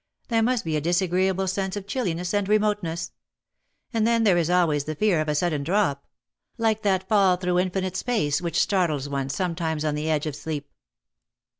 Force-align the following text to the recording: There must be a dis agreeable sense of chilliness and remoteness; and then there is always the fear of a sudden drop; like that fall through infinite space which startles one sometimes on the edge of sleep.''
There 0.29 0.41
must 0.41 0.65
be 0.65 0.75
a 0.75 0.81
dis 0.81 0.99
agreeable 0.99 1.45
sense 1.45 1.75
of 1.75 1.85
chilliness 1.85 2.33
and 2.33 2.49
remoteness; 2.49 3.11
and 3.93 4.07
then 4.07 4.23
there 4.23 4.35
is 4.35 4.49
always 4.49 4.85
the 4.85 4.95
fear 4.95 5.21
of 5.21 5.29
a 5.29 5.35
sudden 5.35 5.61
drop; 5.63 6.07
like 6.57 6.81
that 6.81 7.07
fall 7.07 7.37
through 7.37 7.59
infinite 7.59 7.95
space 7.95 8.41
which 8.41 8.59
startles 8.59 9.07
one 9.07 9.29
sometimes 9.29 9.85
on 9.85 9.93
the 9.93 10.09
edge 10.09 10.25
of 10.25 10.35
sleep.'' 10.35 10.67